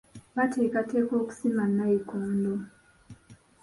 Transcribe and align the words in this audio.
Baateekateeka 0.35 1.13
okusima 1.21 1.63
nnayikondo. 1.71 2.53